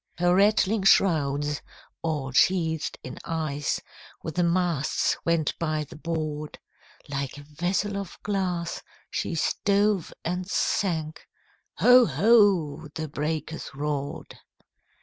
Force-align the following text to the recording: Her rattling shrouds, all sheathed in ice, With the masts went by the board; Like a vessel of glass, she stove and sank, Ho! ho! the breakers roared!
Her 0.17 0.33
rattling 0.33 0.81
shrouds, 0.81 1.61
all 2.01 2.31
sheathed 2.31 2.97
in 3.03 3.19
ice, 3.23 3.79
With 4.23 4.33
the 4.33 4.41
masts 4.43 5.15
went 5.25 5.53
by 5.59 5.83
the 5.83 5.95
board; 5.95 6.57
Like 7.07 7.37
a 7.37 7.43
vessel 7.43 7.95
of 7.97 8.17
glass, 8.23 8.81
she 9.11 9.35
stove 9.35 10.11
and 10.25 10.49
sank, 10.49 11.27
Ho! 11.77 12.07
ho! 12.07 12.87
the 12.95 13.09
breakers 13.09 13.69
roared! 13.75 14.39